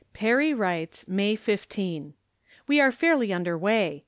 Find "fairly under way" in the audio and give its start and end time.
2.91-3.99